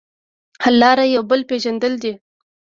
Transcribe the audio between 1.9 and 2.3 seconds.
دي.